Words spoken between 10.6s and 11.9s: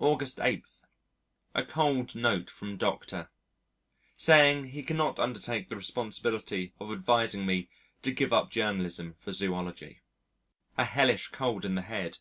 A hellish cold in the